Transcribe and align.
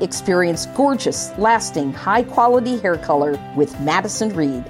Experience 0.00 0.66
gorgeous, 0.76 1.36
lasting, 1.38 1.92
high 1.92 2.22
quality 2.22 2.78
hair 2.78 2.96
color 2.96 3.38
with 3.56 3.78
Madison 3.80 4.34
Reed. 4.34 4.64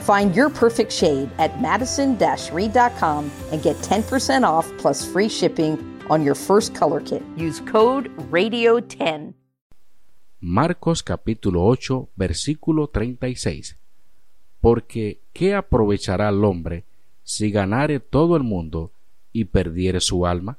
Find 0.00 0.34
your 0.34 0.50
perfect 0.50 0.92
shade 0.92 1.30
at 1.38 1.60
madison 1.60 2.18
reed.com 2.52 3.30
and 3.52 3.62
get 3.62 3.76
10% 3.76 4.42
off 4.42 4.66
plus 4.78 5.04
free 5.04 5.28
shipping 5.28 5.78
on 6.10 6.24
your 6.24 6.34
first 6.34 6.74
color 6.74 7.00
kit. 7.00 7.22
Use 7.36 7.60
code 7.60 8.10
RADIO10. 8.30 9.34
Marcos 10.40 11.04
capítulo 11.04 11.62
8, 11.66 12.08
versículo 12.16 12.88
36. 12.88 13.78
Porque 14.60 15.20
¿qué 15.32 15.54
aprovechará 15.54 16.30
el 16.30 16.44
hombre 16.44 16.84
si 17.22 17.52
ganare 17.52 18.00
todo 18.00 18.36
el 18.36 18.42
mundo 18.42 18.90
y 19.32 19.44
perdiere 19.44 20.00
su 20.00 20.26
alma? 20.26 20.58